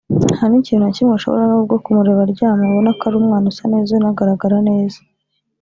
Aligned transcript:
nta 0.35 0.43
n’ikintu 0.49 0.83
na 0.85 0.93
kimwe 0.95 1.13
ashobora 1.15 1.43
n’ubwo 1.49 1.75
kumureba 1.83 2.21
aryama 2.25 2.63
ubona 2.69 2.89
ko 2.97 3.01
ari 3.07 3.15
umwana 3.21 3.45
usa 3.51 3.65
neza 3.73 3.89
unagaragara 3.99 4.57
neza 4.69 4.99